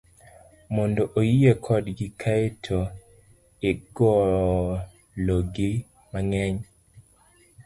[0.75, 2.79] mondo oyie kodgi, kae to
[3.69, 5.71] igology
[6.11, 6.57] mang'eny